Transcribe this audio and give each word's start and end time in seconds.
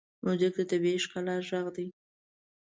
موزیک 0.23 0.53
د 0.57 0.61
طبیعي 0.71 0.99
ښکلا 1.03 1.35
غږ 1.47 1.65
دی. 1.75 1.87